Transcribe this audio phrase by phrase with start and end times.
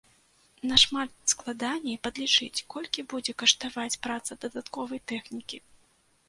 [0.69, 5.63] Нашмат складаней падлічыць, колькі будзе каштаваць праца дадатковай тэхнікі.